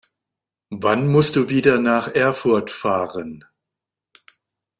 [0.71, 3.45] Wann musst du wieder nach Erfurt fahren?